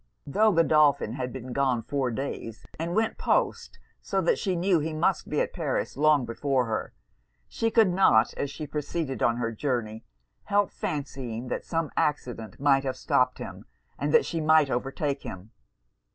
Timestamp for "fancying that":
10.71-11.65